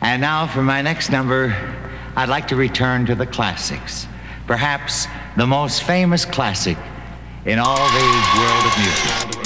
[0.00, 1.54] And now for my next number,
[2.16, 4.06] I'd like to return to the classics,
[4.46, 6.78] perhaps the most famous classic
[7.44, 9.39] in all the world of music.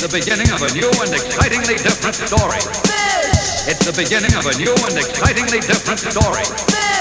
[0.00, 2.62] The beginning of a new and excitingly different story.
[3.66, 6.97] It's the beginning of a new and excitingly different story.